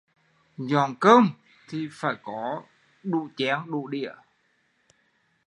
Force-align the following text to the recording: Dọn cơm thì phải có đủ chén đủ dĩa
Dọn 0.57 0.95
cơm 0.99 1.29
thì 1.69 1.87
phải 1.91 2.15
có 2.23 2.63
đủ 3.03 3.29
chén 3.37 3.57
đủ 3.67 3.89
dĩa 3.91 4.09